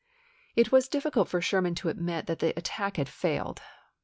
It 0.55 0.71
was 0.71 0.87
difficult 0.87 1.27
for 1.27 1.41
Sherman 1.41 1.75
to 1.75 1.87
admit 1.87 2.25
that 2.25 2.39
the 2.39 2.47
Rep0rt 2.47 2.57
attack 2.57 2.97
had 2.97 3.07
failed. 3.07 3.61